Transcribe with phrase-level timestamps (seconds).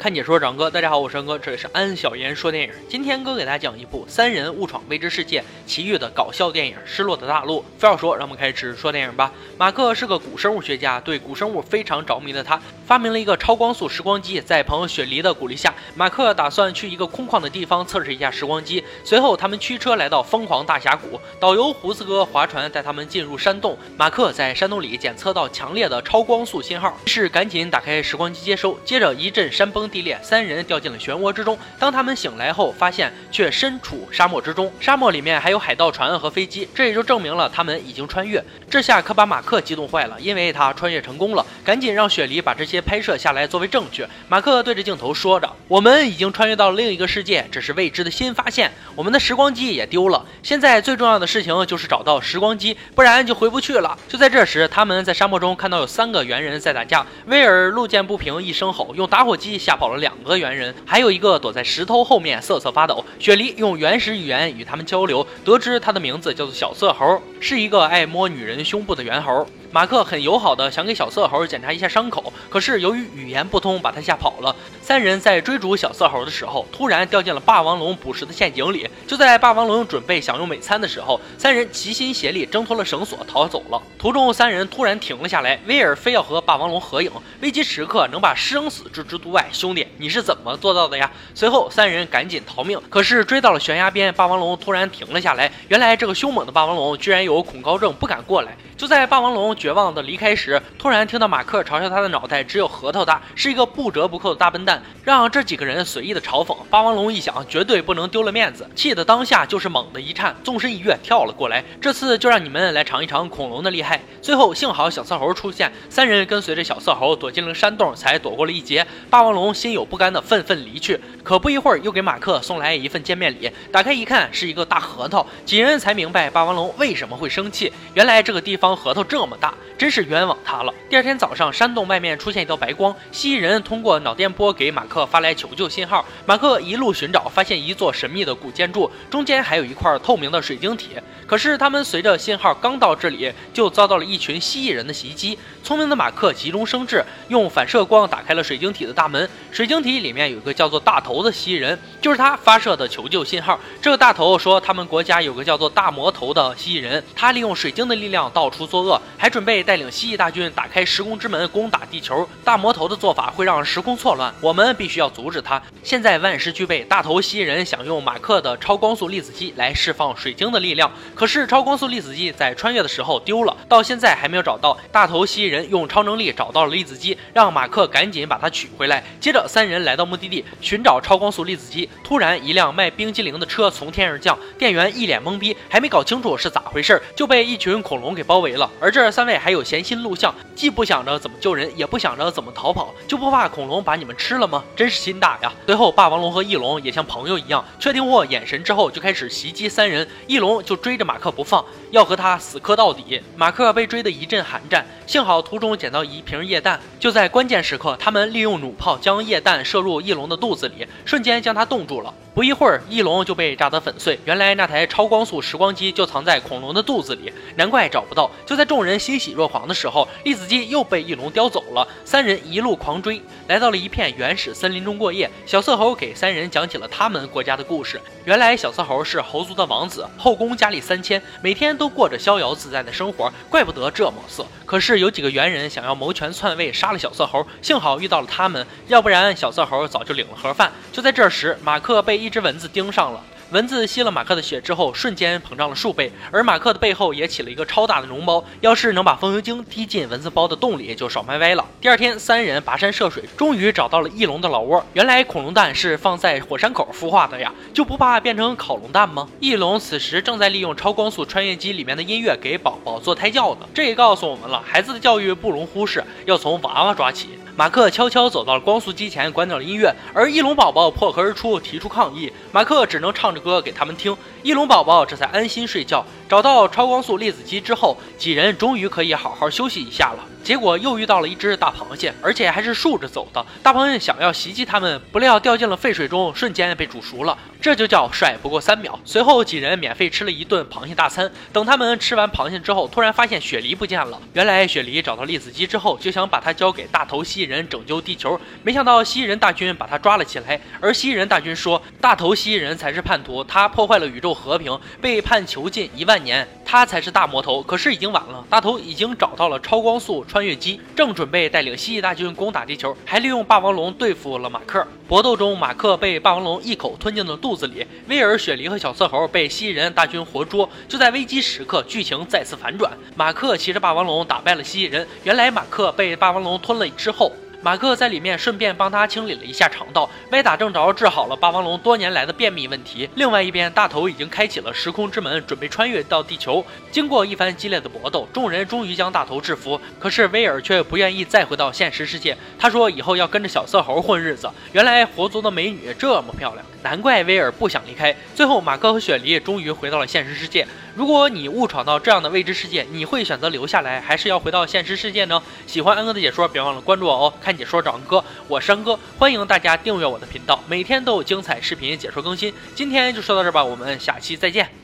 [0.00, 2.72] 看解说，长哥，大家好，我是安哥，这里是安小言说电影。
[2.88, 7.60] 今天哥给大家讲一部三人误闯未知世界奇遇的搞笑电影《失落的大陆》。
[7.78, 9.30] 非要说，让我们开始说电影吧。
[9.58, 14.40] 马克是个古生物学家，对古生物非常着迷的他，发明了一个超光速时光机。
[14.40, 18.82] 在朋友雪梨的鼓励下，马克打算去一个空旷的地方测试一下时光机。
[19.04, 23.76] 随后，他们驱车来到疯狂大峡谷，导游胡子哥划船带他们进入山洞。
[23.98, 28.78] 马克在山洞里检测到强烈的超光速信号，于是赶紧打开时光机接收。
[28.82, 29.89] 接着一阵山崩。
[29.90, 31.58] 地裂，三人掉进了漩涡之中。
[31.78, 34.72] 当他们醒来后，发现却身处沙漠之中。
[34.80, 38.42] 沙漠里面还有海盗船和飞机，这也就证明了他们已经穿越。
[38.70, 44.06] 这下可把马克激动坏了，因为他穿越成功了，赶紧让雪梨把这些拍摄下来作为证据。
[44.28, 48.72] 马克对着镜头说着：“我们已经穿越到了另一个世界，这是未知的新发现。
[48.96, 57.06] 我们的时光机也丢了，现在最重要的事情就是找到时光机，不然就回不去了。”就在这时，他们在沙漠中看到有三个猿人在打架。
[57.26, 59.76] 威尔路见不平一声吼，用打火机吓。
[59.76, 63.04] 跑了两个猿人，还有一个躲在石头后面瑟瑟发抖。
[63.20, 69.46] 雪梨用原始语言与他们交流，得知他的名字叫做小色猴，是一个爱摸女人胸部的猿猴。
[69.72, 74.54] 马克很友好的想给小色猴检查一下伤口，可是由于语言不通，把他吓跑了。
[74.82, 78.90] 三人在追逐小色猴的时候，突然掉进了霸王龙捕食的陷阱里。
[79.06, 83.80] 就在霸王龙准备享用美餐的时候，三人齐心协力挣脱了绳索，逃走了。
[83.96, 87.12] 途中，三人突然停了下来，威尔非要和霸王龙合影。
[87.40, 91.08] 危急时刻能把生死置之度外，兄弟，你是怎么做到的呀？
[91.32, 95.52] 随后，三人赶紧逃命，可是追到了悬崖边，霸王龙突然停了下来。
[95.68, 98.56] 原来，这个凶猛的霸王龙居然有恐高症，不敢过来。
[98.76, 106.56] 就在霸王龙绝望的离开时，突然听到马克嘲笑他的脑袋只有核桃大，是一个不折不扣的大笨蛋，让这几个人随意的嘲讽。
[106.70, 111.62] 霸王龙一想，绝对不能丢了面子，气的当下就是猛地一颤，纵身一跃跳了过来。
[111.78, 114.00] 这次就让你们来尝一尝恐龙的厉害。
[114.22, 118.86] 最后幸好小色猴出现，三人跟随着小色猴躲进了山洞，才躲过了一劫。
[119.10, 127.70] 霸王龙心有不甘的愤愤离去，可不一会儿又给马克送来一份见面礼，打开一看是一个大核桃，几人才明白霸王龙为什么会生气。
[127.92, 128.70] 原来这个地方。
[128.80, 130.72] 核桃这么大，真是冤枉他了。
[130.88, 136.04] 第二天早上，山洞外面出现一道白光，蜥蜴人通过脑电波给马克发来求救信号。
[136.24, 140.90] 马克一路寻找，发现一座神秘的古建筑，中间还有一块透明的水晶体。
[141.26, 145.38] 可是他们随着信号刚到这里，就遭到了一群蜥蜴人的袭击。
[145.62, 149.28] 聪明的马克急中生智，用反射光打开了水晶体的大门。
[149.52, 153.58] 水晶体里面有一个叫做大头的蜥蜴人，就是他发射的求救信号。
[153.80, 158.60] 这个大头说，他们国家有个叫做大魔头的蜥蜴人，他利用水晶的力量到处。
[158.70, 162.28] 作恶，还准准备带领蜥蜴大军打开时空之门，攻打地球。
[162.44, 165.62] 大魔头的做法会让时空错乱，我们必须要阻止他。
[165.82, 174.76] 现在万事俱备，大头蜥蜴人想用马克的超光速粒子机来释放水晶的力量，可是超光速粒子机在穿越的时候丢了，到现在还没有找到。
[174.92, 179.02] 大头蜥蜴人用超能力找到了粒子机，让马克赶紧把它取回来。
[179.18, 188.50] 接着三人来到目的地寻找超光速粒子机，突然一辆卖冰激凌的车从天而降，店员一脸懵逼，还没搞清楚是咋回事，就被一群恐龙给包围。
[188.50, 194.62] 了，而这三还有闲心录像，既不想着怎么救人，也不想着怎么逃跑，就不怕恐龙把你们吃了吗？
[194.76, 195.52] 真是心大呀！
[195.66, 200.06] 随后霸王龙和翼龙也像朋友一样，确定过眼神之后，就开始袭击三人。
[200.26, 203.20] 翼龙就追着马克不放，要和他死磕到底。
[203.36, 206.80] 马克被追得一阵寒战，幸好途中捡到一瓶液氮。
[206.98, 212.12] 就在关键时刻，他们利用弩炮将液氮射入翼龙的肚子里，瞬间将他冻住了。
[212.32, 214.16] 不一会儿，翼龙就被炸得粉碎。
[214.24, 218.30] 原来那台超光速时光机就藏在恐龙的肚子里，难怪找不到。
[218.46, 221.86] 就在众人欣喜若狂的时候，粒子机又被翼龙叼走了。
[222.04, 225.28] 三人一路狂追，来到了一片原始森林中过夜。
[225.44, 228.00] 小色猴给三人讲起了他们国家的故事。
[228.24, 234.46] 原来小色猴是猴族的王子，后宫佳丽三千，每天都过着逍遥自在的生活，怪不得这么色。
[234.64, 240.70] 可是有几个猿人想要谋权篡位，杀了小色猴，幸好遇到了他们，要不然小色猴早就领了盒饭。
[240.92, 243.22] 就在这时，马克被一只蚊子盯上了。
[243.50, 248.44] 蚊子吸了马克的血之后，瞬间膨胀了数倍，而马克的背后也起了一个超大的脓包。
[248.60, 251.66] 要是能把风油精滴进蚊子包的洞里，就爽歪歪了。
[251.80, 254.86] 第二天，三人跋山涉水，终于找到了翼龙的老窝。
[254.92, 259.26] 原来恐龙蛋是放在火山口孵化的呀，就不怕变成烤龙蛋吗？
[259.40, 263.66] 翼龙此时正在利用超光速穿越机里面的音乐给宝宝做胎教呢。
[263.74, 267.30] 这也告诉我们了，孩子的教育不容忽视，要从娃娃抓起。
[267.60, 272.32] 马克悄悄走到了光速机前，关掉了音乐，而翼龙宝宝破壳而出，提出抗议。
[272.52, 276.02] 马克只能唱着歌给他们听，翼龙宝宝这才安心睡觉。
[276.26, 280.24] 找到超光速粒子机之后，几人终于可以好好休息一下了。
[280.42, 283.44] 结果又遇到了一只大螃蟹，而且还是竖着走的。
[283.62, 287.36] 大螃蟹想要袭击他们，不料掉进了沸水中，瞬间被煮熟了。
[287.60, 288.98] 这就叫帅不过三秒。
[289.04, 291.30] 随后几人免费吃了一顿螃蟹大餐。
[291.52, 294.18] 等他们吃完螃蟹之后，突然发现雪梨不见了。
[294.32, 300.58] 原来雪梨找到粒子机之后，就想把它交给大头蜥蜴人拯救地球，没想到蜥蜴人大军把他抓了起来。
[300.80, 307.62] 而蜥蜴人大军说，大头蜥蜴人才是叛徒，他破坏了宇宙和平，被判囚禁一万年，他才是大魔头。
[307.62, 310.24] 可是已经晚了，大头已经找到了超光速。
[310.30, 314.86] 穿越机正准备带领蜥蜴大军攻打地球，还利用霸王龙对付了马克。
[315.08, 320.70] 搏斗中，马克被霸王龙一口吞进了肚子里，威尔、雪梨和小色猴被蜥蜴人大军活捉。
[320.86, 325.04] 就在危机时刻，剧情再次反转，马克骑着霸王龙打败了蜥蜴人。
[325.24, 327.32] 原来，马克被霸王龙吞了之后。
[327.62, 333.06] 马克在里面顺便帮他清理了一下肠道，歪打正着治好了霸王龙多年来的便秘问题。
[333.16, 336.64] 另外一边，大头已经开启了时空之门，准备穿越到地球。
[336.90, 339.78] 经过一番激烈的搏斗，众人终于将大头制服。
[339.98, 344.50] 可是威尔却不愿意再回到现实世界，他说以后要跟着小色猴混日子。
[344.72, 348.16] 原来活族的美女这么漂亮，难怪威尔不想离开。
[348.34, 350.66] 最后，马克和雪梨终于回到了现实世界。
[350.94, 355.42] 如果你误闯到这样的未知世界，你会选择留下来，还是要回到现实世界呢？
[355.66, 357.32] 喜欢安哥的解说，别忘了关注我哦！
[357.40, 362.52] 看解说找安哥，我是安哥，欢迎大家订阅我的频道，每天都有精彩视频解说更新。
[362.74, 364.79] 今天就说到这吧，我们下期再见。